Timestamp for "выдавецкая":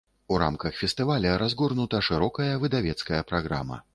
2.65-3.23